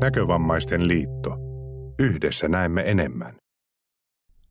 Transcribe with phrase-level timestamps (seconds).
[0.00, 1.36] Näkövammaisten liitto.
[1.98, 3.36] Yhdessä näemme enemmän.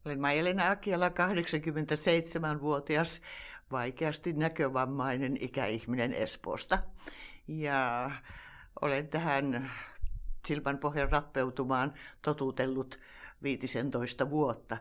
[0.06, 3.22] Olen Maija-Lena Akiala, 87-vuotias,
[3.72, 6.78] vaikeasti näkövammainen ikäihminen Espoosta.
[7.48, 8.12] Ja
[8.82, 9.72] olen tähän
[10.48, 13.00] silmän pohjan rappeutumaan totutellut
[13.44, 14.78] 15 vuotta.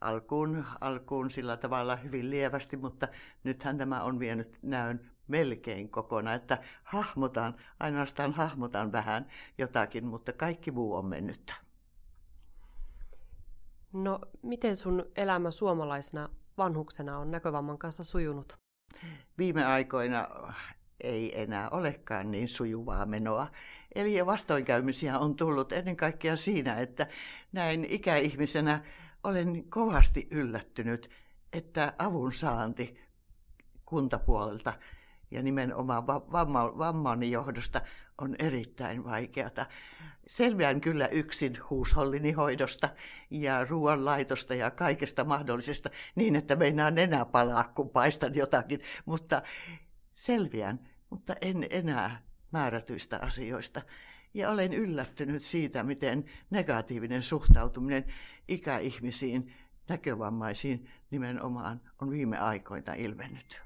[0.00, 3.08] Alkuun, alkuun sillä tavalla hyvin lievästi, mutta
[3.44, 9.26] nythän tämä on vienyt näön melkein kokonaan, että hahmotan, ainoastaan hahmotan vähän
[9.58, 11.54] jotakin, mutta kaikki muu on mennyt.
[13.92, 16.28] No, miten sun elämä suomalaisena
[16.58, 18.58] vanhuksena on näkövamman kanssa sujunut?
[19.38, 20.28] Viime aikoina
[21.00, 23.46] ei enää olekaan niin sujuvaa menoa.
[23.94, 27.06] Eli vastoinkäymisiä on tullut ennen kaikkea siinä, että
[27.52, 28.84] näin ikäihmisenä
[29.24, 31.10] olen kovasti yllättynyt,
[31.52, 33.00] että avun saanti
[33.86, 34.72] kuntapuolelta
[35.30, 37.80] ja nimenomaan vamma, vammani johdosta
[38.18, 39.66] on erittäin vaikeata.
[40.26, 42.88] Selviän kyllä yksin huushollini hoidosta
[43.30, 49.42] ja ruoanlaitosta ja kaikesta mahdollisesta niin, että meinaan enää palaa, kun paistan jotakin, mutta
[50.14, 53.82] selviän, mutta en enää määrätyistä asioista.
[54.34, 58.04] Ja olen yllättynyt siitä, miten negatiivinen suhtautuminen
[58.48, 59.54] ikäihmisiin,
[59.88, 63.62] näkövammaisiin nimenomaan on viime aikoina ilmennyt.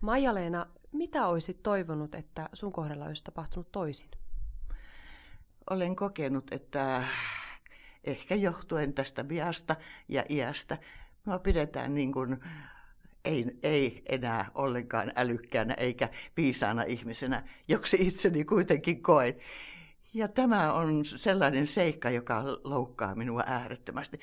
[0.00, 4.10] Maija-Leena, mitä olisit toivonut, että sun kohdalla olisi tapahtunut toisin?
[5.70, 7.04] Olen kokenut, että
[8.04, 9.76] ehkä johtuen tästä viasta
[10.08, 10.78] ja iästä,
[11.24, 12.40] minua pidetään niin kuin
[13.24, 19.36] ei, ei enää ollenkaan älykkäänä eikä viisaana ihmisenä, joksi itseni kuitenkin koen.
[20.14, 24.20] Ja tämä on sellainen seikka, joka loukkaa minua äärettömästi.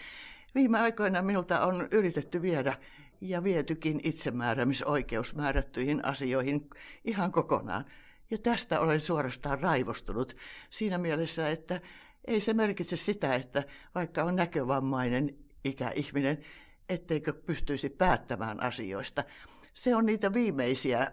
[0.56, 2.78] Viime aikoina minulta on yritetty viedä
[3.22, 6.70] ja vietykin itsemääräämisoikeus määrättyihin asioihin
[7.06, 7.86] ihan kokonaan.
[8.32, 10.36] Ja tästä olen suorastaan raivostunut
[10.70, 11.82] siinä mielessä, että
[12.28, 13.64] ei se merkitse sitä, että
[13.96, 16.46] vaikka on näkövammainen ikäihminen,
[16.90, 19.24] etteikö pystyisi päättämään asioista.
[19.74, 21.12] Se on niitä viimeisiä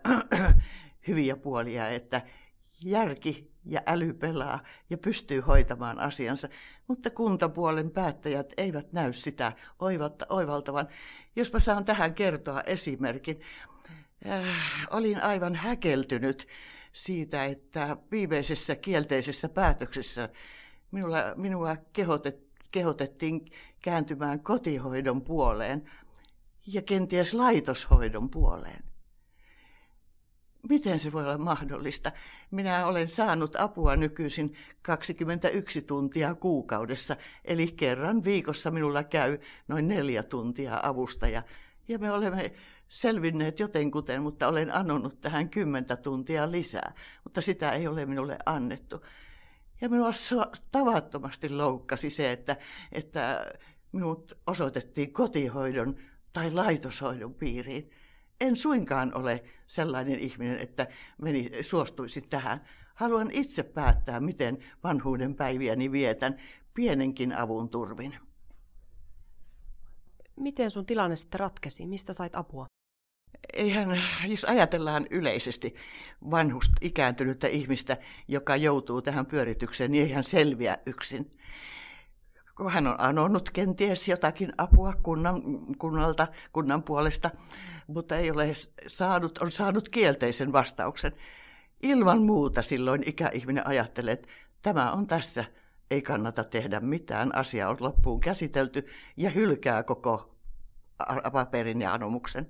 [1.09, 2.23] hyviä puolia, että
[2.83, 6.49] järki ja äly pelaa ja pystyy hoitamaan asiansa,
[6.89, 9.53] mutta kuntapuolen päättäjät eivät näy sitä
[10.29, 10.89] oivaltavan.
[11.37, 13.41] Jos mä saan tähän kertoa esimerkin.
[14.29, 14.45] Äh,
[14.91, 16.49] olin aivan häkeltynyt
[16.93, 20.29] siitä, että viimeisessä kielteisessä päätöksessä
[20.91, 22.41] minulla, minua kehotet,
[22.73, 23.51] kehotettiin
[23.83, 25.91] kääntymään kotihoidon puoleen
[26.67, 28.94] ja kenties laitoshoidon puoleen.
[30.69, 32.13] Miten se voi olla mahdollista?
[32.51, 39.39] Minä olen saanut apua nykyisin 21 tuntia kuukaudessa, eli kerran viikossa minulla käy
[39.69, 41.43] noin neljä tuntia avustaja.
[41.89, 42.53] Ja me olemme
[42.89, 46.95] selvinneet jotenkuten, mutta olen anonut tähän kymmentä tuntia lisää,
[47.25, 49.05] mutta sitä ei ole minulle annettu.
[49.81, 50.11] Ja minua
[50.73, 52.57] tavattomasti loukkasi se, että,
[52.93, 53.53] että
[53.93, 55.97] minut osoitettiin kotihoidon
[56.33, 57.91] tai laitoshoidon piiriin.
[58.41, 60.87] En suinkaan ole sellainen ihminen, että
[61.23, 62.65] meni, suostuisin tähän.
[62.95, 66.41] Haluan itse päättää, miten vanhuuden päiviäni vietän
[66.75, 68.17] pienenkin avun turvin.
[70.37, 71.87] Miten sun tilanne sitten ratkesi?
[71.87, 72.67] Mistä sait apua?
[73.53, 75.75] Eihän, jos ajatellaan yleisesti
[76.31, 77.97] vanhusta, ikääntynyttä ihmistä,
[78.29, 81.39] joka joutuu tähän pyöritykseen, niin eihän selviä yksin
[82.57, 85.43] kun hän on anonut kenties jotakin apua kunnan,
[85.79, 87.31] kunnalta, kunnan puolesta,
[87.87, 88.53] mutta ei ole
[88.87, 91.13] saanut, on saanut kielteisen vastauksen.
[91.83, 94.29] Ilman muuta silloin ikäihminen ajattelee, että
[94.63, 95.45] tämä on tässä,
[95.91, 98.87] ei kannata tehdä mitään, asia on loppuun käsitelty
[99.17, 100.35] ja hylkää koko
[101.33, 102.47] paperin ja anomuksen.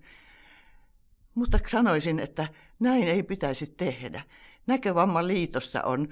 [1.35, 2.49] Mutta sanoisin, että
[2.81, 4.23] näin ei pitäisi tehdä.
[4.67, 6.09] Näkövamman liitossa on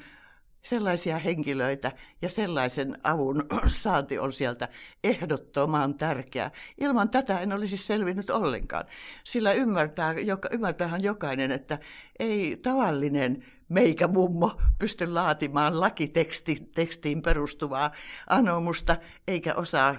[0.62, 1.92] sellaisia henkilöitä
[2.22, 3.42] ja sellaisen avun
[3.82, 4.68] saanti on sieltä
[5.04, 6.50] ehdottoman tärkeää.
[6.80, 8.84] Ilman tätä en olisi selvinnyt ollenkaan,
[9.24, 11.78] sillä ymmärtää, joka, ymmärtäähän jokainen, että
[12.18, 17.90] ei tavallinen meikä mummo pysty laatimaan lakitekstiin perustuvaa
[18.26, 18.96] anomusta,
[19.28, 19.96] eikä osaa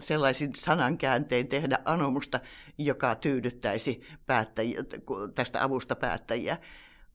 [0.00, 2.40] sellaisin sanankääntein tehdä anomusta,
[2.78, 4.80] joka tyydyttäisi päättäjiä,
[5.34, 6.56] tästä avusta päättäjiä.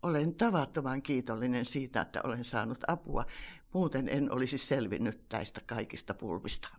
[0.03, 3.25] Olen tavattoman kiitollinen siitä, että olen saanut apua.
[3.73, 6.69] Muuten en olisi selvinnyt näistä kaikista pulmista.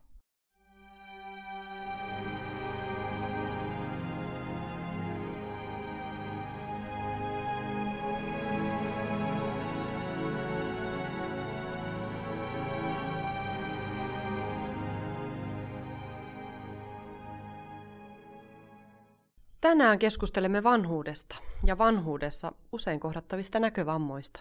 [19.65, 24.41] Tänään keskustelemme vanhuudesta ja vanhuudessa usein kohdattavista näkövammoista.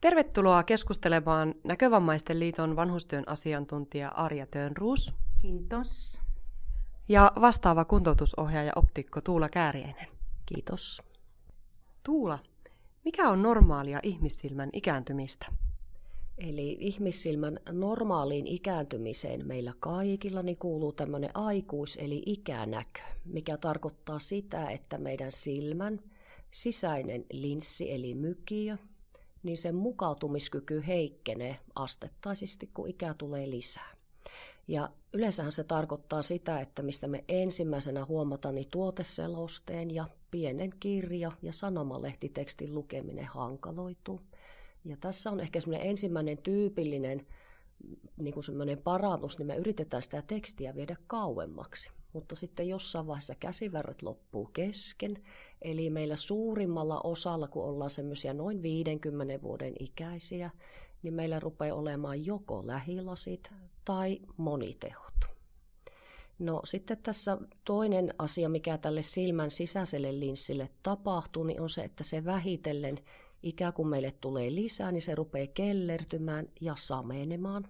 [0.00, 5.12] Tervetuloa keskustelemaan Näkövammaisten liiton vanhustyön asiantuntija Arja Tönruus.
[5.42, 6.20] Kiitos.
[7.08, 10.06] Ja vastaava kuntoutusohjaaja optikko Tuula Kääriäinen.
[10.46, 11.02] Kiitos.
[12.02, 12.38] Tuula,
[13.04, 15.46] mikä on normaalia ihmissilmän ikääntymistä?
[16.38, 24.70] Eli ihmissilmän normaaliin ikääntymiseen meillä kaikilla niin kuuluu tämmöinen aikuis- eli ikänäkö, mikä tarkoittaa sitä,
[24.70, 26.00] että meidän silmän
[26.50, 28.76] sisäinen linssi eli mykiö,
[29.42, 33.96] niin sen mukautumiskyky heikkenee astettaisesti, kun ikä tulee lisää.
[34.68, 41.32] Ja yleensähän se tarkoittaa sitä, että mistä me ensimmäisenä huomataan, niin tuoteselosteen ja pienen kirja-
[41.42, 44.20] ja sanomalehti-tekstin lukeminen hankaloituu.
[44.88, 47.26] Ja tässä on ehkä semmoinen ensimmäinen tyypillinen
[48.16, 51.90] niin kuin semmoinen parannus, niin me yritetään sitä tekstiä viedä kauemmaksi.
[52.12, 55.22] Mutta sitten jossain vaiheessa käsivärret loppuu kesken.
[55.62, 60.50] Eli meillä suurimmalla osalla, kun ollaan semmoisia noin 50 vuoden ikäisiä,
[61.02, 63.50] niin meillä rupeaa olemaan joko lähilasit
[63.84, 65.14] tai monitehot.
[66.38, 72.04] No sitten tässä toinen asia, mikä tälle silmän sisäiselle linssille tapahtuu, niin on se, että
[72.04, 72.98] se vähitellen
[73.42, 77.68] ikään kuin meille tulee lisää, niin se rupeaa kellertymään ja samenemaan,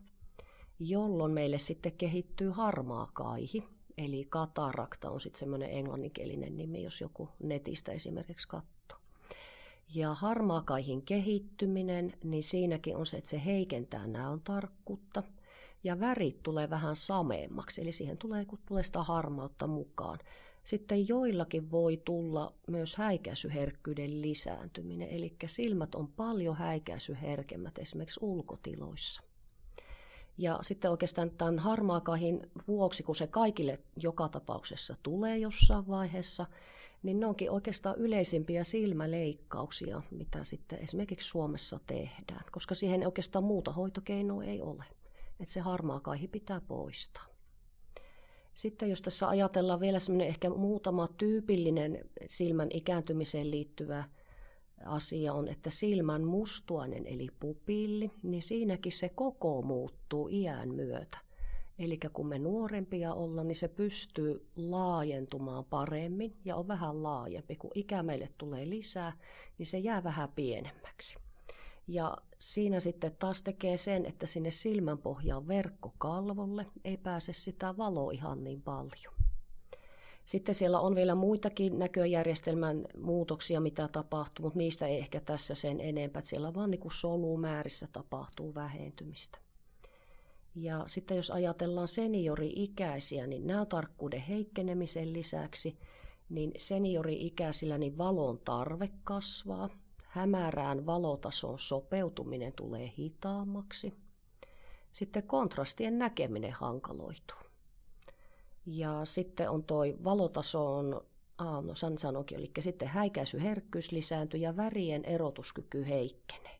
[0.79, 3.65] jolloin meille sitten kehittyy harmaa kaihi.
[3.99, 8.99] Eli katarakta on sitten semmoinen englanninkielinen nimi, jos joku netistä esimerkiksi katsoo.
[9.95, 15.23] Ja harmaakaihin kehittyminen, niin siinäkin on se, että se heikentää näön tarkkuutta
[15.85, 20.19] ja värit tulee vähän sameemmaksi, eli siihen tulee, kun tulee sitä harmautta mukaan.
[20.69, 29.23] Sitten joillakin voi tulla myös häikäisyherkkyyden lisääntyminen, eli silmät on paljon häikäisyherkemmät esimerkiksi ulkotiloissa.
[30.39, 36.47] Ja sitten oikeastaan tämän harmaakahin vuoksi, kun se kaikille joka tapauksessa tulee jossain vaiheessa,
[37.03, 43.73] niin ne onkin oikeastaan yleisimpiä silmäleikkauksia, mitä sitten esimerkiksi Suomessa tehdään, koska siihen oikeastaan muuta
[43.73, 44.85] hoitokeinoa ei ole.
[45.41, 47.38] Että se harmaakaihi pitää poistaa.
[48.59, 54.05] Sitten jos tässä ajatellaan vielä semmoinen ehkä muutama tyypillinen silmän ikääntymiseen liittyvä
[54.85, 61.19] asia on, että silmän mustuainen eli pupilli, niin siinäkin se koko muuttuu iän myötä.
[61.79, 67.57] Eli kun me nuorempia ollaan, niin se pystyy laajentumaan paremmin ja on vähän laajempi.
[67.57, 69.13] Kun ikä meille tulee lisää,
[69.59, 71.17] niin se jää vähän pienemmäksi.
[71.89, 78.45] Ja siinä sitten taas tekee sen, että sinne silmänpohjaan verkkokalvolle ei pääse sitä valoa ihan
[78.45, 79.15] niin paljon.
[80.27, 85.81] Sitten siellä on vielä muitakin näköjärjestelmän muutoksia, mitä tapahtuu, mutta niistä ei ehkä tässä sen
[85.81, 86.23] enempää.
[86.23, 89.39] Siellä vaan niin kuin solumäärissä tapahtuu vähentymistä.
[90.55, 95.79] Ja sitten jos ajatellaan seniori-ikäisiä, niin näötarkkuuden heikkenemisen lisäksi,
[96.29, 99.69] niin seniori-ikäisillä niin valon tarve kasvaa,
[100.09, 103.95] hämärään valotason sopeutuminen tulee hitaammaksi.
[104.93, 107.39] Sitten kontrastien näkeminen hankaloituu.
[108.67, 111.01] Ja sitten on toi valotaso on,
[111.39, 116.59] aa, no San sanokin, eli sitten häikäisyherkkyys lisääntyy ja värien erotuskyky heikkenee.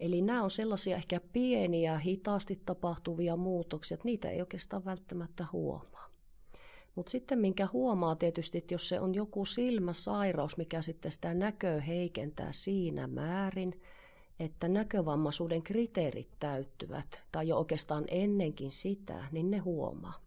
[0.00, 5.99] Eli nämä on sellaisia ehkä pieniä, hitaasti tapahtuvia muutoksia, että niitä ei oikeastaan välttämättä huomaa.
[6.94, 11.80] Mutta sitten minkä huomaa tietysti, että jos se on joku silmäsairaus, mikä sitten sitä näköä
[11.80, 13.80] heikentää siinä määrin,
[14.40, 20.20] että näkövammaisuuden kriteerit täyttyvät, tai jo oikeastaan ennenkin sitä, niin ne huomaa.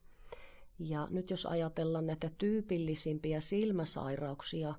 [0.79, 4.75] Ja nyt jos ajatellaan näitä tyypillisimpiä silmäsairauksia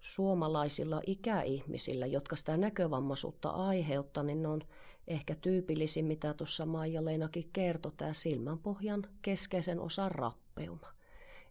[0.00, 4.62] suomalaisilla ikäihmisillä, jotka sitä näkövammaisuutta aiheuttaa, niin ne on
[5.08, 10.86] ehkä tyypillisin, mitä tuossa Maija-Leenakin kertoi, tämä silmänpohjan keskeisen osan rappeuma.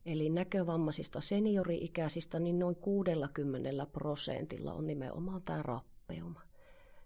[0.05, 6.41] Eli näkövammaisista seniori-ikäisistä niin noin 60 prosentilla on nimenomaan tämä rappeuma.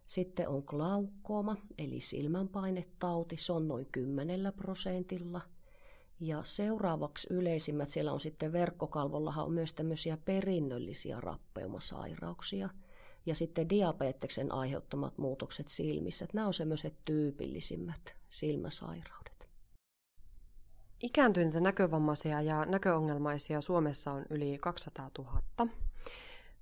[0.08, 5.41] Sitten on glaukkooma, eli silmänpainetauti, se on noin 10 prosentilla.
[6.20, 12.70] Ja seuraavaksi yleisimmät siellä on sitten verkkokalvollahan on myös tämmöisiä perinnöllisiä rappeumasairauksia.
[13.25, 16.27] Ja sitten diabeteksen aiheuttamat muutokset silmissä.
[16.34, 19.38] Nämä on semmoiset tyypillisimmät silmäsairaudet.
[21.01, 25.41] Ikääntyneitä näkövammaisia ja näköongelmaisia Suomessa on yli 200 000.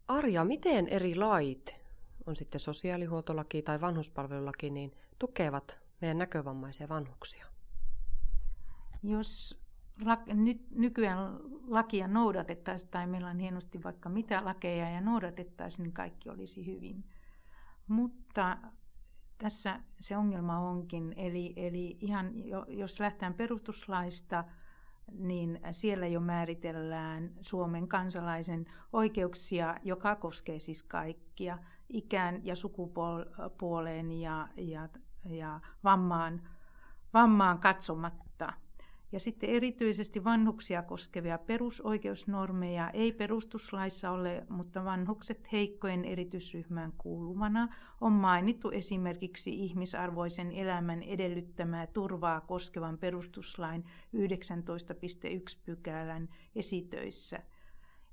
[0.07, 1.81] Arja, miten eri lait,
[2.25, 7.45] on sitten sosiaalihuoltolaki tai vanhuspalvelulaki, niin tukevat meidän näkövammaisia vanhuksia?
[9.03, 9.59] Jos
[10.71, 16.65] nykyään lakia noudatettaisiin, tai meillä on hienosti vaikka mitä lakeja ja noudatettaisiin, niin kaikki olisi
[16.65, 17.03] hyvin.
[17.87, 18.57] Mutta
[19.37, 21.13] tässä se ongelma onkin.
[21.17, 24.43] Eli, eli ihan jo, jos lähtään perustuslaista,
[25.11, 31.59] niin siellä jo määritellään Suomen kansalaisen oikeuksia, joka koskee siis kaikkia.
[31.89, 34.89] ikään ja sukupuoleen ja, ja,
[35.25, 36.41] ja vammaan,
[37.13, 38.26] vammaan katsomatta.
[39.11, 47.67] Ja sitten erityisesti vanhuksia koskevia perusoikeusnormeja ei perustuslaissa ole, mutta vanhukset heikkojen erityisryhmään kuuluvana
[48.01, 57.39] on mainittu esimerkiksi ihmisarvoisen elämän edellyttämää turvaa koskevan perustuslain 19.1 pykälän esitöissä.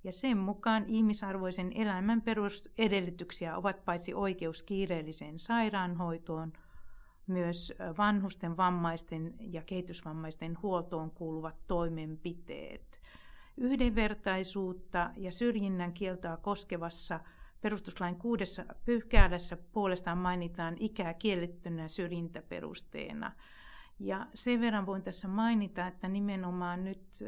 [0.04, 6.52] Ja sen mukaan ihmisarvoisen elämän perusedellytyksiä ovat paitsi oikeus kiireelliseen sairaanhoitoon–
[7.26, 13.02] myös vanhusten, vammaisten ja kehitysvammaisten huoltoon kuuluvat toimenpiteet.
[13.56, 17.20] Yhdenvertaisuutta ja syrjinnän kieltoa koskevassa
[17.60, 23.32] perustuslain kuudessa pykälässä puolestaan mainitaan ikää kiellettynä syrjintäperusteena.
[23.98, 27.24] Ja sen verran voin tässä mainita, että nimenomaan nyt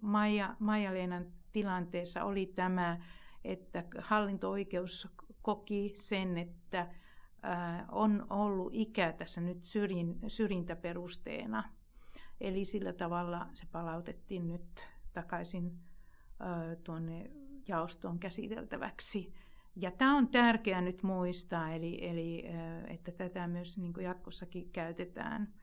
[0.00, 2.98] Maija, Maija-Leenan tilanteessa oli tämä,
[3.44, 5.08] että hallinto-oikeus
[5.42, 6.88] koki sen, että
[7.92, 11.64] on ollut ikä tässä nyt syrjin, syrjintäperusteena.
[12.40, 15.72] Eli sillä tavalla se palautettiin nyt takaisin
[16.84, 17.30] tuonne
[17.68, 19.32] jaostoon käsiteltäväksi.
[19.76, 22.44] Ja tämä on tärkeää nyt muistaa, eli, eli
[22.86, 25.54] että tätä myös niin jatkossakin käytetään.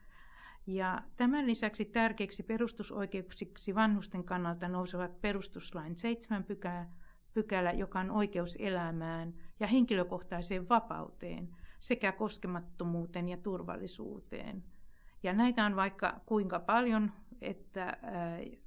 [0.67, 6.85] Ja tämän lisäksi tärkeiksi perustusoikeuksiksi vanhusten kannalta nousevat perustuslain 7 pykälä,
[7.33, 11.49] pykälä, joka on oikeus elämään ja henkilökohtaiseen vapauteen–
[11.81, 14.63] sekä koskemattomuuteen ja turvallisuuteen.
[15.23, 17.11] Ja näitä on vaikka kuinka paljon,
[17.41, 17.97] että äh,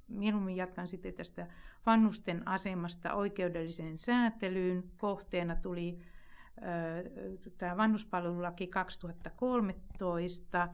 [0.07, 1.47] mieluummin jatkan sitten tästä
[1.85, 4.83] vanhusten asemasta oikeudelliseen säätelyyn.
[4.97, 5.99] Kohteena tuli
[6.57, 6.63] äh,
[7.57, 10.67] tämä vanhuspalvelulaki 2013,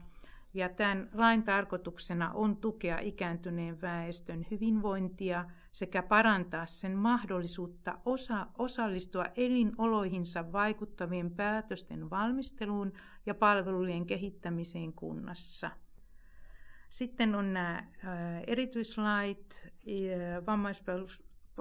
[0.54, 9.26] ja tämän lain tarkoituksena on tukea ikääntyneen väestön hyvinvointia sekä parantaa sen mahdollisuutta osa, osallistua
[9.36, 12.92] elinoloihinsa vaikuttavien päätösten valmisteluun
[13.26, 15.70] ja palvelujen kehittämiseen kunnassa.
[16.88, 17.84] Sitten on nämä
[18.46, 19.72] erityislait,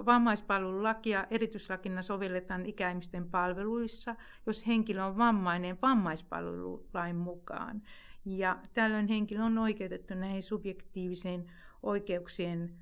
[0.05, 7.81] vammaispalvelulakia erityislakina sovelletaan ikäihmisten palveluissa, jos henkilö on vammainen vammaispalvelulain mukaan.
[8.25, 11.51] Ja tällöin henkilö on oikeutettu näihin subjektiivisiin
[11.83, 12.79] oikeuksien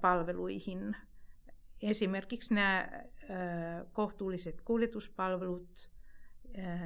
[0.00, 0.96] palveluihin.
[1.82, 2.88] Esimerkiksi nämä
[3.92, 5.90] kohtuulliset kuljetuspalvelut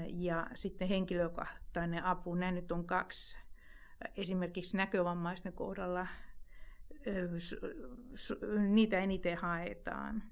[0.06, 2.34] ja sitten henkilökohtainen apu.
[2.34, 3.38] Nämä nyt on kaksi.
[4.16, 6.06] Esimerkiksi näkövammaisten kohdalla
[8.68, 10.22] niitä eniten haetaan.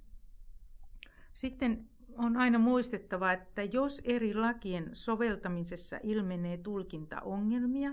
[1.33, 7.93] Sitten on aina muistettava, että jos eri lakien soveltamisessa ilmenee tulkintaongelmia,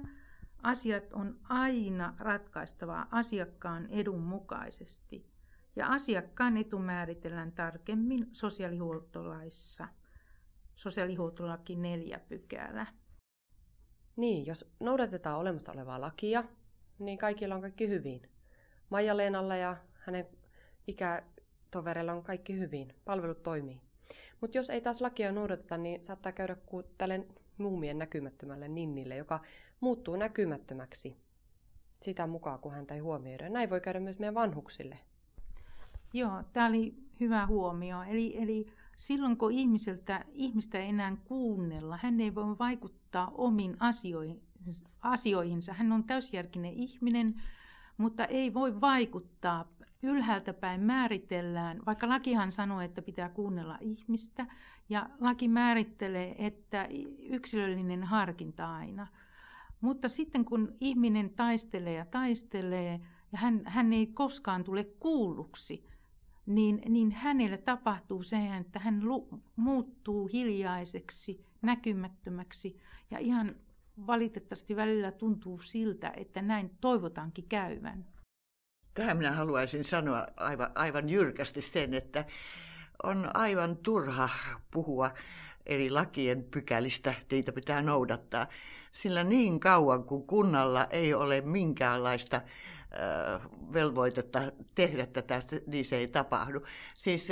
[0.63, 5.31] asiat on aina ratkaistava asiakkaan edun mukaisesti.
[5.75, 9.87] Ja asiakkaan etu määritellään tarkemmin sosiaalihuoltolaissa.
[10.75, 12.85] Sosiaalihuoltolaki 4 pykälä.
[14.15, 16.43] Niin, jos noudatetaan olemassa olevaa lakia,
[16.99, 18.21] niin kaikilla on kaikki hyvin.
[18.89, 20.27] Maija-Leenalla ja hänen
[20.87, 22.95] ikätovereilla on kaikki hyvin.
[23.05, 23.90] Palvelut toimii.
[24.41, 27.25] Mutta jos ei taas lakia noudateta, niin saattaa käydä kuin tälle
[27.57, 29.39] muumien näkymättömälle ninnille, joka
[29.79, 31.17] muuttuu näkymättömäksi
[32.01, 33.49] sitä mukaan, kun häntä ei huomioida.
[33.49, 34.99] Näin voi käydä myös meidän vanhuksille.
[36.13, 38.03] Joo, tämä oli hyvä huomio.
[38.03, 44.41] Eli, eli silloin kun ihmiseltä, ihmistä ei enää kuunnella, hän ei voi vaikuttaa omiin asioihin,
[45.01, 45.73] asioihinsa.
[45.73, 47.41] Hän on täysjärkinen ihminen,
[47.97, 49.67] mutta ei voi vaikuttaa
[50.03, 54.47] ylhäältä päin määritellään, vaikka lakihan sanoo, että pitää kuunnella ihmistä,
[54.89, 56.87] ja laki määrittelee, että
[57.19, 59.07] yksilöllinen harkinta aina.
[59.81, 65.87] Mutta sitten kun ihminen taistelee ja taistelee, ja hän, hän ei koskaan tule kuulluksi,
[66.45, 72.79] niin, niin hänelle tapahtuu se, että hän lu, muuttuu hiljaiseksi, näkymättömäksi,
[73.11, 73.55] ja ihan
[74.07, 78.05] valitettavasti välillä tuntuu siltä, että näin toivotaankin käyvän.
[78.93, 82.25] Tähän minä haluaisin sanoa aivan, aivan jyrkästi sen, että
[83.03, 84.29] on aivan turha
[84.71, 85.11] puhua
[85.65, 88.47] eri lakien pykälistä, niitä pitää noudattaa.
[88.91, 92.41] Sillä niin kauan kuin kunnalla ei ole minkäänlaista
[93.73, 94.39] velvoitetta
[94.75, 96.65] tehdä tätä, niin se ei tapahdu.
[96.95, 97.27] Siis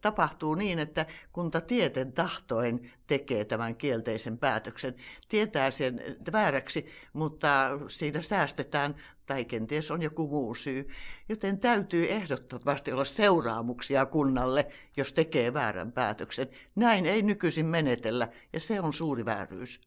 [0.00, 4.94] tapahtuu niin, että kunta tieten tahtoen tekee tämän kielteisen päätöksen.
[5.28, 6.02] Tietää sen
[6.32, 7.48] vääräksi, mutta
[7.88, 8.94] siinä säästetään
[9.30, 10.88] tai kenties on joku muu syy.
[11.28, 16.48] Joten täytyy ehdottomasti olla seuraamuksia kunnalle, jos tekee väärän päätöksen.
[16.76, 19.80] Näin ei nykyisin menetellä, ja se on suuri vääryys.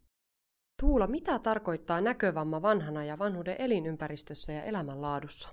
[0.81, 5.50] Tuula, mitä tarkoittaa näkövamma vanhana ja vanhuuden elinympäristössä ja elämänlaadussa?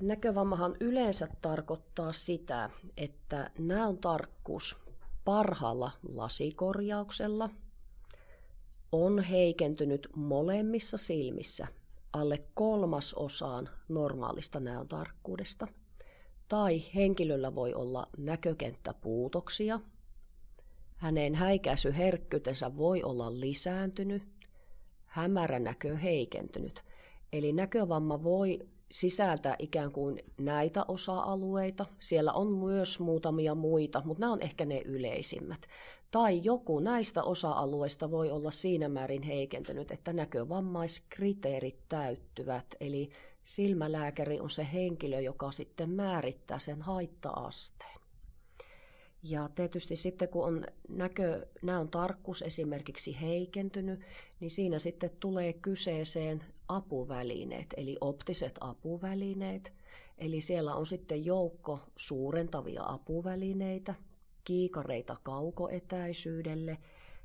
[0.00, 4.76] Näkövammahan yleensä tarkoittaa sitä, että nämä on tarkkuus.
[5.24, 7.50] parhaalla lasikorjauksella
[8.92, 11.66] on heikentynyt molemmissa silmissä
[12.14, 15.66] alle kolmasosaan normaalista näön tarkkuudesta.
[16.48, 19.80] Tai henkilöllä voi olla näkökenttäpuutoksia.
[20.96, 24.22] Hänen häikäisyherkkyytensä voi olla lisääntynyt,
[25.04, 26.84] hämärä näkö heikentynyt.
[27.32, 28.58] Eli näkövamma voi
[28.92, 31.86] sisältää ikään kuin näitä osa-alueita.
[31.98, 35.60] Siellä on myös muutamia muita, mutta nämä on ehkä ne yleisimmät.
[36.14, 42.66] Tai joku näistä osa-alueista voi olla siinä määrin heikentynyt, että näkövammaiskriteerit täyttyvät.
[42.80, 43.10] Eli
[43.44, 48.00] silmälääkäri on se henkilö, joka sitten määrittää sen haitta-asteen.
[49.22, 54.00] Ja tietysti sitten kun on näkö, näön tarkkuus esimerkiksi heikentynyt,
[54.40, 59.72] niin siinä sitten tulee kyseeseen apuvälineet, eli optiset apuvälineet.
[60.18, 63.94] Eli siellä on sitten joukko suurentavia apuvälineitä,
[64.44, 66.78] kiikareita kaukoetäisyydelle.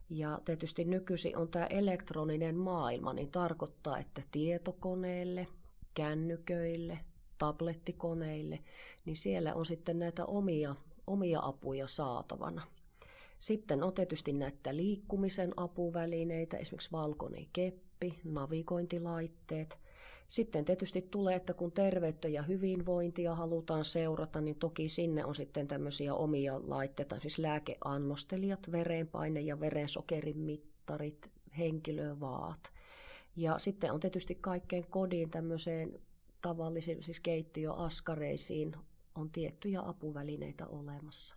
[0.09, 5.47] Ja tietysti nykyisin on tämä elektroninen maailma, niin tarkoittaa, että tietokoneelle,
[5.93, 6.99] kännyköille,
[7.37, 8.59] tablettikoneille,
[9.05, 10.75] niin siellä on sitten näitä omia,
[11.07, 12.61] omia apuja saatavana.
[13.39, 19.79] Sitten on tietysti näitä liikkumisen apuvälineitä, esimerkiksi valkoinen keppi, navigointilaitteet–
[20.29, 25.67] sitten tietysti tulee, että kun terveyttä ja hyvinvointia halutaan seurata, niin toki sinne on sitten
[25.67, 32.71] tämmöisiä omia laitteita, siis lääkeannostelijat, verenpaine- ja verensokerin mittarit, henkilövaat.
[33.35, 35.99] Ja sitten on tietysti kaikkeen kodin tämmöiseen
[36.41, 38.75] tavallisiin, siis keittiöaskareisiin
[39.15, 41.35] on tiettyjä apuvälineitä olemassa.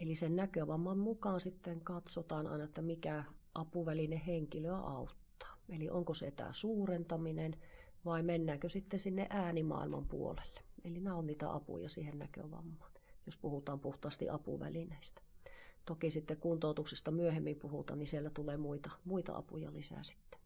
[0.00, 5.56] Eli sen näkövamman mukaan sitten katsotaan aina, että mikä apuväline henkilöä auttaa.
[5.68, 7.56] Eli onko se tämä suurentaminen,
[8.04, 10.60] vai mennäänkö sitten sinne äänimaailman puolelle.
[10.84, 12.92] Eli nämä on niitä apuja siihen näkövammaan,
[13.26, 15.22] jos puhutaan puhtaasti apuvälineistä.
[15.84, 20.40] Toki sitten kuntoutuksesta myöhemmin puhutaan, niin siellä tulee muita, muita apuja lisää sitten.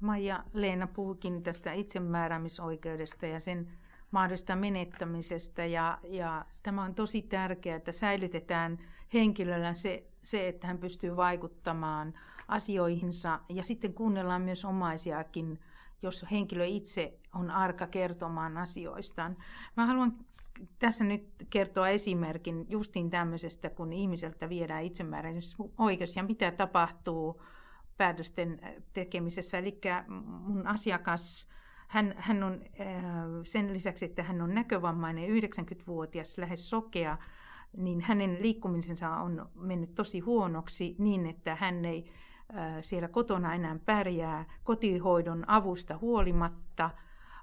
[0.00, 3.68] Maija Leena puhukin tästä itsemääräämisoikeudesta ja sen
[4.10, 5.66] mahdollista menettämisestä.
[5.66, 8.78] Ja, ja tämä on tosi tärkeää, että säilytetään
[9.14, 12.14] henkilöllä se, se, että hän pystyy vaikuttamaan
[12.48, 15.58] asioihinsa ja sitten kuunnellaan myös omaisiakin
[16.02, 19.36] jos henkilö itse on arka kertomaan asioistaan.
[19.76, 20.12] Mä haluan
[20.78, 27.42] tässä nyt kertoa esimerkin justiin tämmöisestä, kun ihmiseltä viedään itsemääräämisoikeus ja mitä tapahtuu
[27.96, 28.60] päätösten
[28.92, 29.58] tekemisessä.
[29.58, 31.48] Eli mun asiakas,
[31.88, 32.96] hän, hän on äh,
[33.44, 37.18] sen lisäksi, että hän on näkövammainen 90-vuotias, lähes sokea,
[37.76, 42.12] niin hänen liikkumisensa on mennyt tosi huonoksi niin, että hän ei
[42.80, 46.90] siellä kotona enää pärjää kotihoidon avusta huolimatta,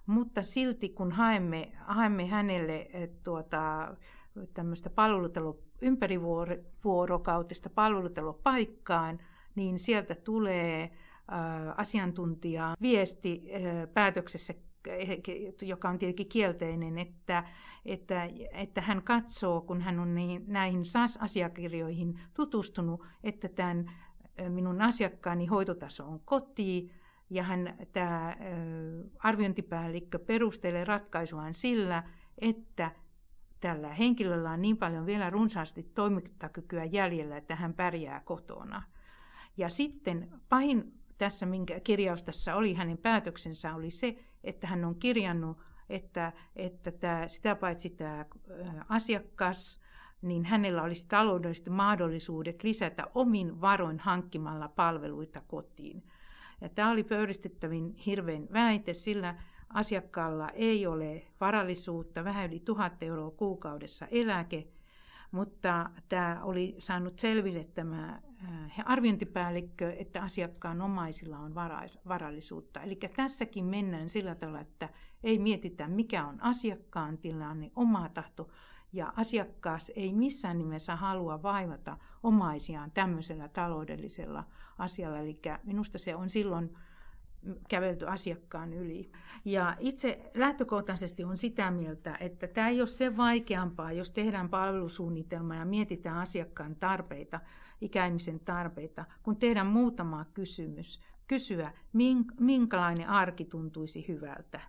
[0.06, 2.90] mutta silti kun haemme, haemme hänelle
[3.24, 3.96] tuota,
[4.54, 9.20] tämmöistä palvelutelu, ympärivuorokautista palvelutelupaikkaan,
[9.56, 10.92] niin sieltä tulee
[11.78, 13.50] asiantuntija viesti
[13.94, 14.54] päätöksessä
[15.62, 17.44] joka on tietenkin kielteinen, että,
[17.86, 23.92] että, että hän katsoo, kun hän on niin, näihin SAS-asiakirjoihin tutustunut, että tämän
[24.50, 26.92] minun asiakkaani hoitotaso on koti
[27.30, 28.38] ja hän, tämä
[29.20, 32.04] arviointipäällikkö perustelee ratkaisuaan sillä,
[32.38, 32.92] että
[33.60, 38.84] tällä henkilöllä on niin paljon vielä runsaasti toimintakykyä jäljellä, että hän pärjää kotona.
[39.58, 44.96] Ja sitten pahin tässä, minkä kirjaus tässä oli, hänen päätöksensä oli se, että hän on
[44.96, 45.58] kirjannut,
[45.90, 48.26] että, että tämä, sitä paitsi tämä
[48.90, 49.82] asiakas
[50.22, 56.04] niin hänellä olisi taloudelliset mahdollisuudet lisätä omin varoin hankkimalla palveluita kotiin.
[56.62, 59.36] Ja tämä oli pöyristettävin hirveän väite, sillä
[59.74, 64.68] asiakkaalla ei ole varallisuutta, vähän yli tuhat euroa kuukaudessa eläke,
[65.32, 71.56] mutta tämä oli saanut selville tämä äh, arviointipäällikkö, että asiakkaan omaisilla on
[72.08, 72.82] varallisuutta.
[72.82, 74.90] Eli tässäkin mennään sillä tavalla, että
[75.24, 78.50] ei mietitä mikä on asiakkaan tilanne, oma tahto,
[78.94, 84.44] ja asiakkaas ei missään nimessä halua vaivata omaisiaan tämmöisellä taloudellisella
[84.78, 85.18] asialla.
[85.20, 86.76] Eli minusta se on silloin
[87.70, 89.12] kävelty asiakkaan yli.
[89.46, 95.56] Ja itse lähtökohtaisesti on sitä mieltä, että tämä ei ole se vaikeampaa, jos tehdään palvelusuunnitelma
[95.56, 97.40] ja mietitään asiakkaan tarpeita,
[97.82, 101.02] ikäihmisen tarpeita, kun tehdään muutama kysymys.
[101.28, 101.74] Kysyä,
[102.40, 104.62] minkälainen arki tuntuisi hyvältä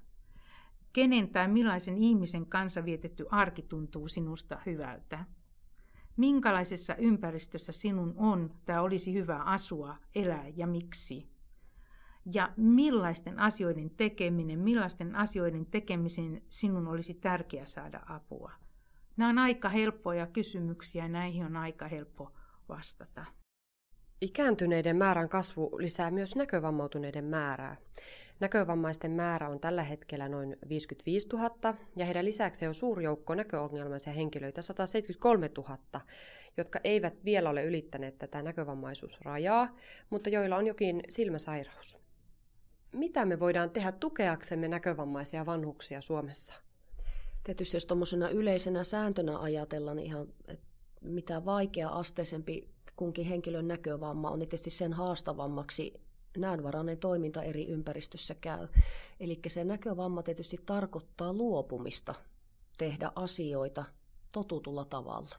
[0.93, 5.25] Kenen tai millaisen ihmisen kanssa vietetty arki tuntuu sinusta hyvältä?
[6.17, 11.31] Minkälaisessa ympäristössä sinun on tai olisi hyvä asua, elää ja miksi?
[12.35, 18.53] Ja millaisten asioiden tekeminen, millaisten asioiden tekemisen sinun olisi tärkeää saada apua?
[19.17, 22.33] Nämä on aika helppoja kysymyksiä ja näihin on aika helppo
[22.69, 23.25] vastata.
[24.21, 27.77] Ikääntyneiden määrän kasvu lisää myös näkövammautuneiden määrää.
[28.41, 34.13] Näkövammaisten määrä on tällä hetkellä noin 55 000 ja heidän lisäksi on suuri joukko näköongelmaisia
[34.13, 35.79] henkilöitä 173 000,
[36.57, 39.77] jotka eivät vielä ole ylittäneet tätä näkövammaisuusrajaa,
[40.11, 41.99] mutta joilla on jokin silmäsairaus.
[42.93, 46.55] Mitä me voidaan tehdä tukeaksemme näkövammaisia vanhuksia Suomessa?
[47.45, 50.29] Tietysti jos tuommoisena yleisenä sääntönä ajatellaan, niin ihan
[51.01, 56.01] mitä vaikea-asteisempi kunkin henkilön näkövamma on, niin tietysti sen haastavammaksi
[56.37, 58.69] näönvarainen toiminta eri ympäristössä käy.
[59.21, 62.15] Eli se näkövamma tietysti tarkoittaa luopumista
[62.79, 63.85] tehdä asioita
[64.33, 65.37] totutulla tavalla.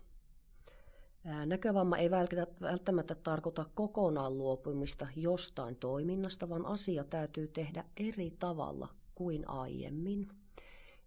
[1.46, 2.12] Näkövamma ei
[2.62, 10.30] välttämättä tarkoita kokonaan luopumista jostain toiminnasta, vaan asia täytyy tehdä eri tavalla kuin aiemmin.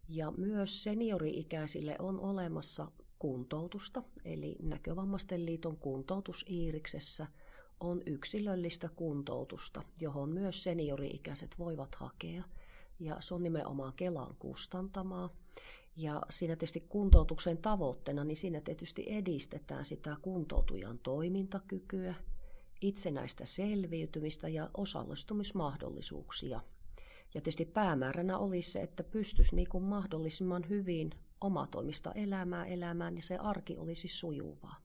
[0.09, 7.27] Ja myös seniori-ikäisille on olemassa kuntoutusta, eli Näkövammaisten liiton kuntoutus Iiriksessä
[7.81, 12.43] on yksilöllistä kuntoutusta, johon myös seniori-ikäiset voivat hakea.
[13.01, 15.31] Ja se on nimenomaan Kelan kustantamaa.
[15.97, 22.15] Ja siinä tietysti kuntoutuksen tavoitteena, niin siinä tietysti edistetään sitä kuntoutujan toimintakykyä,
[22.81, 26.61] itsenäistä selviytymistä ja osallistumismahdollisuuksia.
[27.35, 31.11] Ja tietysti päämääränä olisi se, että pystyisi niin kuin mahdollisimman hyvin
[31.41, 34.84] omatoimista elämää elämään ja se arki olisi sujuvaa.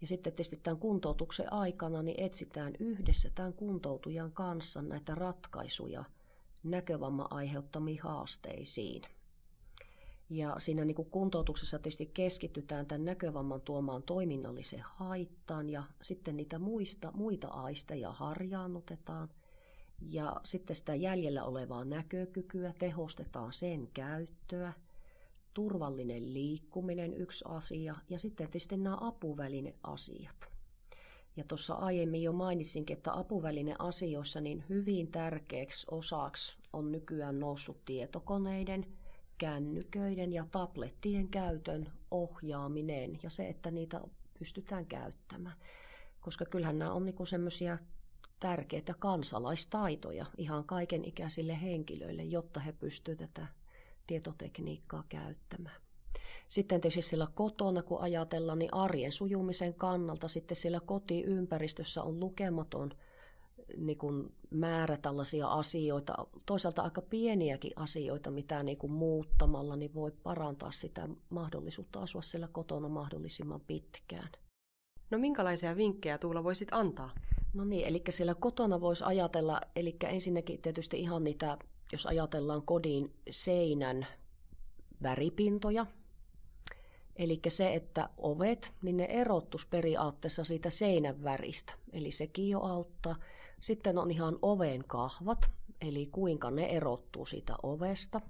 [0.00, 6.04] Ja sitten tietysti tämän kuntoutuksen aikana niin etsitään yhdessä tämän kuntoutujan kanssa näitä ratkaisuja
[6.62, 9.02] näkövamman aiheuttamiin haasteisiin.
[10.30, 16.58] Ja siinä niin kuin kuntoutuksessa tietysti keskitytään tämän näkövamman tuomaan toiminnalliseen haittaan ja sitten niitä
[16.58, 19.28] muista, muita aisteja harjaannutetaan.
[20.00, 24.72] Ja sitten sitä jäljellä olevaa näkökykyä tehostetaan sen käyttöä–
[25.54, 30.50] turvallinen liikkuminen yksi asia ja sitten tietysti nämä apuvälineasiat.
[31.36, 38.86] Ja tuossa aiemmin jo mainitsinkin, että apuvälineasioissa niin hyvin tärkeäksi osaksi on nykyään noussut tietokoneiden,
[39.38, 44.00] kännyköiden ja tablettien käytön ohjaaminen ja se, että niitä
[44.38, 45.56] pystytään käyttämään.
[46.20, 47.78] Koska kyllähän nämä on niinku semmoisia
[48.40, 53.46] tärkeitä kansalaistaitoja ihan kaiken ikäisille henkilöille, jotta he pystyvät tätä
[54.10, 55.80] tietotekniikkaa käyttämään.
[56.48, 62.90] Sitten tietysti siellä kotona, kun ajatellaan, niin arjen sujumisen kannalta sitten siellä kotiympäristössä on lukematon
[63.76, 70.10] niin kuin määrä tällaisia asioita, toisaalta aika pieniäkin asioita, mitä niin kuin muuttamalla niin voi
[70.22, 74.30] parantaa sitä mahdollisuutta asua siellä kotona mahdollisimman pitkään.
[75.10, 77.10] No minkälaisia vinkkejä Tuula voisit antaa?
[77.54, 81.58] No niin, eli siellä kotona voisi ajatella, eli ensinnäkin tietysti ihan niitä
[81.92, 84.06] jos ajatellaan kodin seinän
[85.02, 85.86] väripintoja,
[87.20, 91.72] Eli se, että ovet, niin ne erottus periaatteessa siitä seinän väristä.
[91.92, 93.16] Eli sekin jo auttaa.
[93.60, 95.50] Sitten on ihan oven kahvat,
[95.80, 98.20] eli kuinka ne erottuu siitä ovesta.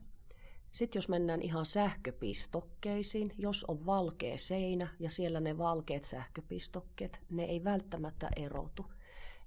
[0.73, 7.45] Sitten jos mennään ihan sähköpistokkeisiin, jos on valkea seinä ja siellä ne valkeat sähköpistokkeet, ne
[7.45, 8.87] ei välttämättä erotu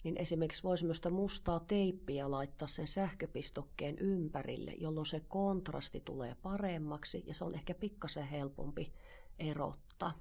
[0.04, 7.24] niin esimerkiksi voisi myös mustaa teippiä laittaa sen sähköpistokkeen ympärille, jolloin se kontrasti tulee paremmaksi
[7.28, 8.94] ja se on ehkä pikkasen helpompi
[9.39, 10.13] erottaa.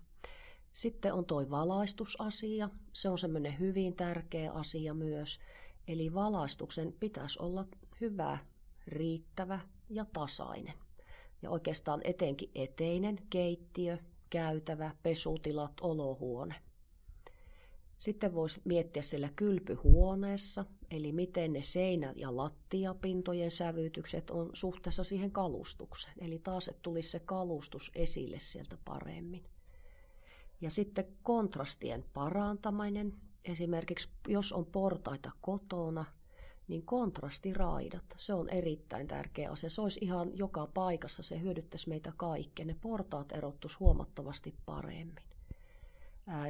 [0.73, 2.71] Sitten on tuo valaistusasia.
[2.93, 5.41] Se on semmoinen hyvin tärkeä asia myös.
[5.89, 7.67] Eli valaistuksen pitäisi olla
[8.01, 8.39] hyvä,
[8.87, 10.75] riittävä ja tasainen.
[11.43, 13.99] Ja oikeastaan etenkin eteinen, keittiö,
[14.31, 16.55] käytävä, pesutilat, olohuone–
[18.03, 25.31] sitten voisi miettiä siellä kylpyhuoneessa, eli miten ne seinä- ja lattiapintojen sävytykset on suhteessa siihen
[25.31, 26.15] kalustukseen.
[26.21, 29.45] Eli taas, että tulisi se kalustus esille sieltä paremmin.
[30.61, 33.15] Ja sitten kontrastien parantaminen.
[33.45, 36.05] Esimerkiksi jos on portaita kotona,
[36.69, 39.71] niin kontrastiraidat, se on erittäin tärkeä asia.
[39.71, 42.65] Se olisi ihan joka paikassa, se hyödyttäisi meitä kaikkia.
[42.65, 45.32] Ne portaat erottuisi huomattavasti paremmin.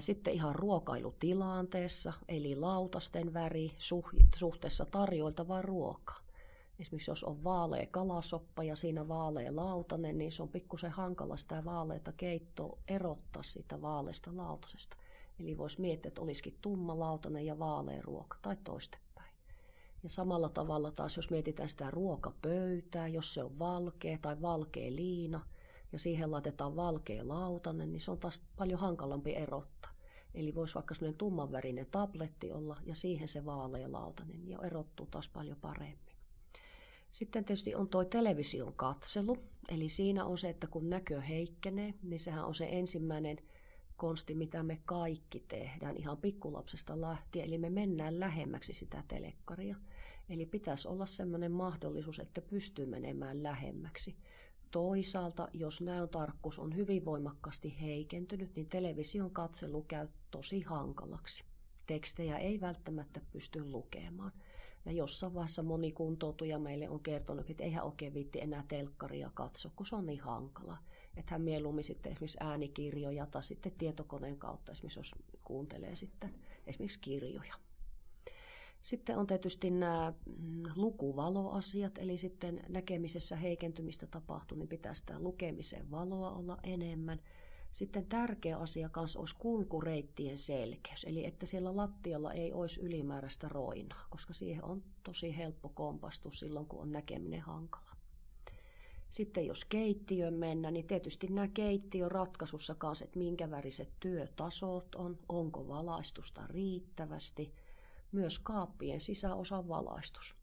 [0.00, 3.72] Sitten ihan ruokailutilanteessa, eli lautasten väri
[4.35, 6.24] suhteessa tarjoiltavaan ruokaan.
[6.78, 11.64] Esimerkiksi jos on vaalea kalasoppa ja siinä vaalea lautanen, niin se on pikkusen hankala sitä
[11.64, 14.96] vaaleita keittoa erottaa siitä vaaleasta lautasesta.
[15.40, 19.32] Eli voisi miettiä, että olisikin tumma lautanen ja vaalea ruoka tai toistepäin.
[20.02, 25.40] Ja samalla tavalla taas, jos mietitään sitä ruokapöytää, jos se on valkea tai valkea liina,
[25.92, 29.92] ja siihen laitetaan valkea lautanen, niin se on taas paljon hankalampi erottaa.
[30.35, 35.28] Eli voisi vaikka semmoinen tummanvärinen tabletti olla ja siihen se vaalea lautanen ja erottuu taas
[35.28, 36.16] paljon paremmin.
[37.12, 42.20] Sitten tietysti on tuo television katselu, eli siinä on se, että kun näkö heikkenee, niin
[42.20, 43.38] sehän on se ensimmäinen
[43.96, 49.76] konsti, mitä me kaikki tehdään ihan pikkulapsesta lähtien, eli me mennään lähemmäksi sitä telekkaria.
[50.28, 54.16] Eli pitäisi olla sellainen mahdollisuus, että pystyy menemään lähemmäksi.
[54.72, 61.44] Toisaalta, jos näöntarkkuus on hyvin voimakkaasti heikentynyt, niin television katselu käy tosi hankalaksi.
[61.87, 64.32] Tekstejä ei välttämättä pysty lukemaan.
[64.85, 69.70] Ja jossain vaiheessa moni kuntoutuja meille on kertonut, että eihän oikein viitti enää telkkaria katso,
[69.76, 70.78] kun se on niin hankala.
[71.16, 76.35] Että hän mieluummin sitten esimerkiksi äänikirjoja tai sitten tietokoneen kautta, esimerkiksi jos kuuntelee sitten
[76.66, 77.54] esimerkiksi kirjoja.
[78.83, 85.90] Sitten on tietysti nämä mm, lukuvaloasiat, eli sitten näkemisessä heikentymistä tapahtuu, niin pitää sitä lukemisen
[85.90, 87.21] valoa olla enemmän.
[87.73, 94.07] Sitten tärkeä asia kanssa olisi kulkureittien selkeys, eli että siellä lattialla ei olisi ylimääräistä roinaa,
[94.11, 97.92] koska siihen on tosi helppo kompastua silloin, kun on näkeminen hankala.
[99.11, 105.18] Sitten jos keittiön mennä, niin tietysti nämä keittiön ratkaisussa kanssa, että minkä väriset työtasot on,
[105.29, 107.53] onko valaistusta riittävästi–
[108.12, 110.37] myös kaappien sisäosan valaistus.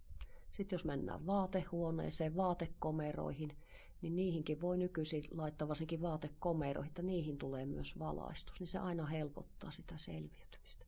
[0.51, 3.57] Sitten jos mennään vaatehuoneeseen, vaatekomeroihin,
[4.01, 9.05] niin niihinkin voi nykyisin laittaa varsinkin vaatekomeroihin, että niihin tulee myös valaistus, niin se aina
[9.05, 10.85] helpottaa sitä selviytymistä.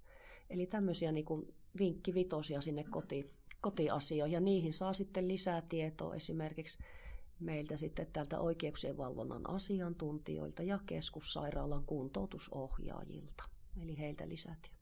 [0.49, 1.25] Eli tämmöisiä niin
[1.79, 6.79] vinkkivitosia sinne koti, kotiasioihin, ja niihin saa sitten lisää tietoa esimerkiksi
[7.39, 13.43] meiltä sitten tältä oikeuksien valvonnan asiantuntijoilta ja keskussairaalan kuntoutusohjaajilta.
[13.81, 14.80] Eli heiltä lisätietoa.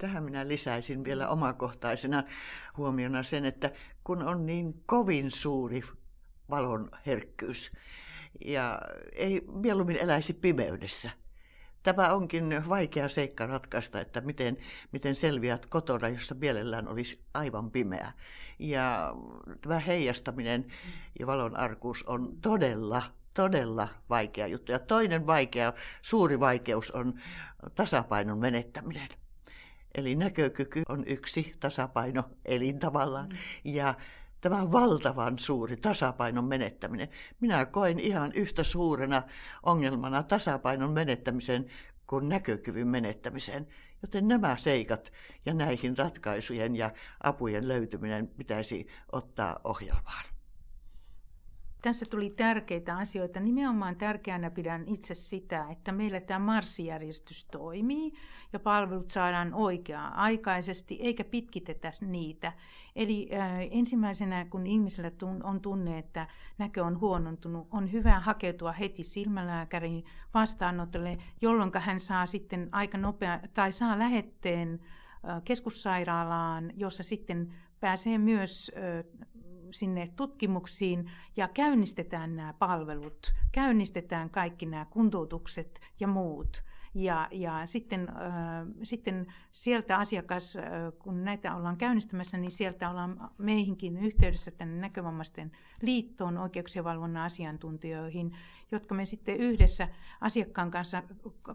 [0.00, 2.24] Tähän minä lisäisin vielä omakohtaisena
[2.76, 3.70] huomiona sen, että
[4.04, 5.82] kun on niin kovin suuri
[6.50, 7.70] valon herkkyys
[8.44, 8.80] ja
[9.12, 11.10] ei mieluummin eläisi pimeydessä.
[11.82, 14.56] Tämä onkin vaikea seikka ratkaista, että miten,
[14.92, 18.12] miten selviät kotona, jossa mielellään olisi aivan pimeä.
[18.58, 19.14] Ja
[19.60, 20.66] tämä heijastaminen
[21.18, 23.02] ja valon arkuus on todella,
[23.34, 24.72] todella vaikea juttu.
[24.72, 27.20] Ja toinen vaikea, suuri vaikeus on
[27.74, 29.08] tasapainon menettäminen.
[29.94, 33.28] Eli näkökyky on yksi tasapaino elin tavallaan.
[33.28, 33.36] Mm.
[33.64, 33.94] Ja
[34.40, 37.08] tämä valtavan suuri tasapainon menettäminen.
[37.40, 39.22] Minä koen ihan yhtä suurena
[39.62, 41.66] ongelmana tasapainon menettämisen
[42.06, 43.66] kuin näkökyvyn menettämisen.
[44.02, 45.12] Joten nämä seikat
[45.46, 46.90] ja näihin ratkaisujen ja
[47.22, 50.24] apujen löytyminen pitäisi ottaa ohjelmaan.
[51.82, 53.40] Tässä tuli tärkeitä asioita.
[53.40, 58.12] Nimenomaan tärkeänä pidän itse sitä, että meillä tämä marssijärjestys toimii
[58.52, 62.52] ja palvelut saadaan oikea-aikaisesti eikä pitkitetä niitä.
[62.96, 66.26] Eli äh, ensimmäisenä, kun ihmisellä tun, on tunne, että
[66.58, 73.40] näkö on huonontunut, on hyvä hakeutua heti silmälääkärin vastaanotolle, jolloin hän saa sitten aika nopea
[73.54, 74.80] tai saa lähetteen
[75.28, 79.30] äh, keskussairaalaan, jossa sitten pääsee myös äh,
[79.72, 86.64] sinne tutkimuksiin ja käynnistetään nämä palvelut, käynnistetään kaikki nämä kuntoutukset ja muut.
[86.94, 90.62] Ja, ja sitten, äh, sitten sieltä asiakas, äh,
[90.98, 95.52] kun näitä ollaan käynnistämässä, niin sieltä ollaan meihinkin yhteydessä tänne näkövammaisten
[95.82, 98.36] liittoon oikeuksien valvonnan asiantuntijoihin,
[98.72, 99.88] jotka me sitten yhdessä
[100.20, 101.02] asiakkaan kanssa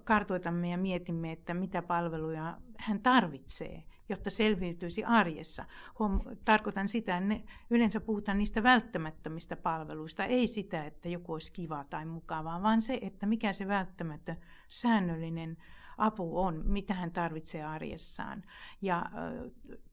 [0.04, 5.66] kartoitamme ja mietimme, että mitä palveluja hän tarvitsee jotta selviytyisi arjessa.
[6.46, 12.06] Tarkoitan sitä, ne, yleensä puhutaan niistä välttämättömistä palveluista, ei sitä, että joku olisi kiva tai
[12.06, 14.38] mukavaa, vaan se, että mikä se välttämätön
[14.68, 15.58] säännöllinen
[15.98, 18.44] apu on, mitä hän tarvitsee arjessaan.
[18.82, 19.06] Ja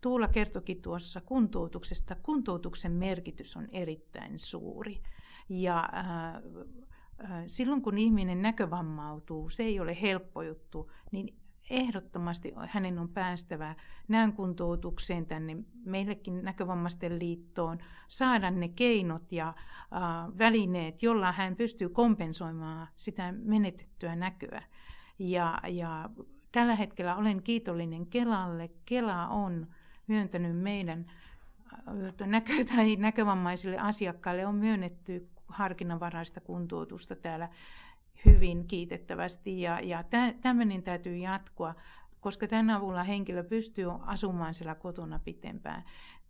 [0.00, 5.02] Tuula kertokin tuossa kuntoutuksesta, kuntoutuksen merkitys on erittäin suuri.
[5.48, 5.88] Ja
[7.46, 11.34] silloin kun ihminen näkövammautuu, se ei ole helppo juttu, niin
[11.70, 13.74] ehdottomasti hänen on päästävä
[14.08, 21.88] näön kuntoutukseen tänne meillekin näkövammaisten liittoon, saada ne keinot ja äh, välineet, jolla hän pystyy
[21.88, 24.62] kompensoimaan sitä menetettyä näköä.
[25.18, 26.10] Ja, ja
[26.52, 28.70] tällä hetkellä olen kiitollinen Kelalle.
[28.84, 29.66] Kela on
[30.06, 31.06] myöntänyt meidän
[32.24, 37.48] näkö- tai näkövammaisille asiakkaille on myönnetty harkinnanvaraista kuntoutusta täällä
[38.24, 40.04] hyvin kiitettävästi ja, ja
[40.40, 41.74] tämmöinen täytyy jatkua,
[42.20, 45.84] koska tämän avulla henkilö pystyy asumaan siellä kotona pitempään.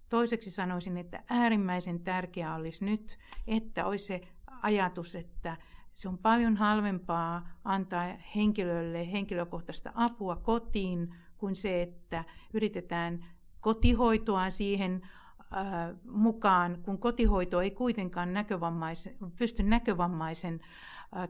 [0.08, 4.20] Toiseksi sanoisin, että äärimmäisen tärkeää olisi nyt, että olisi se
[4.62, 5.56] ajatus, että
[5.94, 12.24] se on paljon halvempaa antaa henkilölle henkilökohtaista apua kotiin kuin se, että
[12.54, 13.24] yritetään
[13.60, 15.08] kotihoitoa siihen
[16.10, 20.60] mukaan, kun kotihoito ei kuitenkaan näkövammaisen, pysty näkövammaisen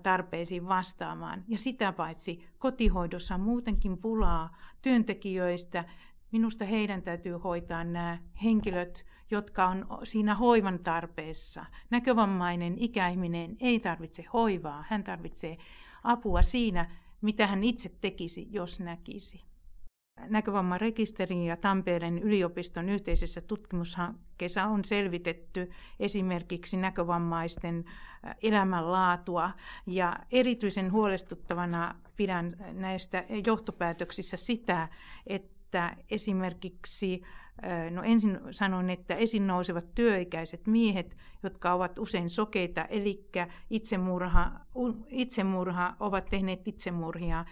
[0.02, 1.44] tarpeisiin vastaamaan.
[1.48, 5.84] Ja sitä paitsi kotihoidossa on muutenkin pulaa työntekijöistä.
[6.32, 11.64] Minusta heidän täytyy hoitaa nämä henkilöt, jotka on siinä hoivan tarpeessa.
[11.90, 15.58] Näkövammainen ikäihminen ei tarvitse hoivaa, hän tarvitsee
[16.04, 19.51] apua siinä, mitä hän itse tekisi, jos näkisi.
[20.28, 27.84] Näkövammarekisterin ja Tampereen yliopiston yhteisessä tutkimushankkeessa on selvitetty esimerkiksi näkövammaisten
[28.42, 29.50] elämänlaatua.
[29.86, 34.88] Ja erityisen huolestuttavana pidän näistä johtopäätöksissä sitä,
[35.26, 37.22] että esimerkiksi
[37.90, 43.28] No ensin sanon, että esiin nousevat työikäiset miehet, jotka ovat usein sokeita, eli
[43.70, 44.52] itsemurha,
[45.08, 47.44] itsemurha ovat tehneet itsemurhia.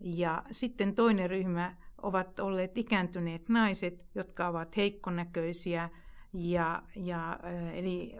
[0.00, 5.90] Ja sitten toinen ryhmä ovat olleet ikääntyneet naiset, jotka ovat heikkonäköisiä,
[6.32, 7.38] ja, ja,
[7.74, 8.16] eli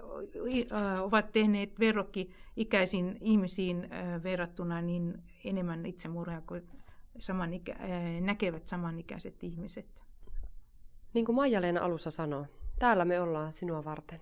[1.03, 3.89] ovat tehneet verrokki ikäisiin ihmisiin
[4.23, 6.69] verrattuna niin enemmän itsemurhaa kuin
[7.19, 7.77] samanikä,
[8.21, 9.87] näkevät samanikäiset ihmiset.
[11.15, 12.45] Niin kuin Maija-Leena alussa sanoi,
[12.79, 14.21] täällä me ollaan sinua varten.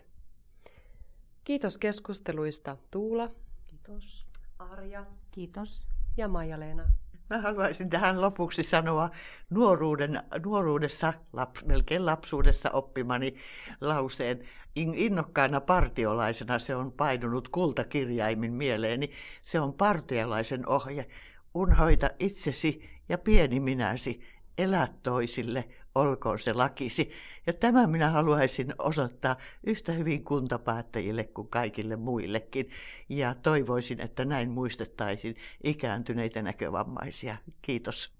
[1.45, 3.31] Kiitos keskusteluista Tuula.
[3.67, 4.27] Kiitos.
[4.59, 5.07] Arja.
[5.31, 5.87] Kiitos.
[6.17, 6.85] Ja Maija-Leena.
[7.31, 9.11] Mä haluaisin tähän lopuksi sanoa
[9.51, 13.35] nuoruuden, nuoruudessa, lap, melkein lapsuudessa oppimani
[13.81, 14.49] lauseen.
[14.77, 19.11] Innokkaana partiolaisena se on painunut kultakirjaimin mieleeni.
[19.43, 21.07] Se on partiolaisen ohje.
[21.55, 24.21] Unhoita itsesi ja pieni minäsi.
[24.59, 27.11] Elä toisille, olkoon se lakisi.
[27.47, 32.71] Ja tämä minä haluaisin osoittaa yhtä hyvin kuntapäättäjille kuin kaikille muillekin.
[33.09, 37.37] Ja toivoisin, että näin muistettaisiin ikääntyneitä näkövammaisia.
[37.63, 38.15] Kiitos.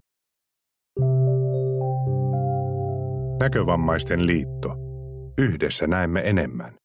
[3.39, 4.75] Näkövammaisten liitto.
[5.37, 6.84] Yhdessä näemme enemmän.